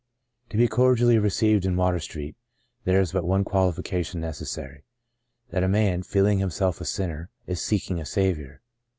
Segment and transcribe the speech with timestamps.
[0.49, 2.35] To be cordially received in Water Street,
[2.85, 4.83] there is but one qualification necessary—
[5.51, 8.61] that a man, feeling himself a sinner, is seeking a Saviour.